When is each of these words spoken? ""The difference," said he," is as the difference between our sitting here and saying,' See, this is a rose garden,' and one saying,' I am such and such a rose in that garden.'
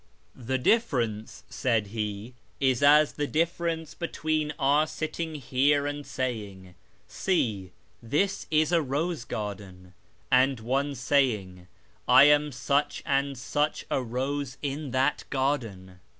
""The 0.35 0.57
difference," 0.57 1.43
said 1.47 1.87
he," 1.93 2.33
is 2.59 2.81
as 2.81 3.11
the 3.13 3.27
difference 3.27 3.93
between 3.93 4.51
our 4.57 4.87
sitting 4.87 5.35
here 5.35 5.85
and 5.85 6.07
saying,' 6.07 6.73
See, 7.07 7.71
this 8.01 8.47
is 8.49 8.71
a 8.71 8.81
rose 8.81 9.25
garden,' 9.25 9.93
and 10.31 10.59
one 10.59 10.95
saying,' 10.95 11.67
I 12.07 12.23
am 12.23 12.51
such 12.51 13.03
and 13.05 13.37
such 13.37 13.85
a 13.91 14.01
rose 14.01 14.57
in 14.63 14.89
that 14.89 15.23
garden.' 15.29 15.99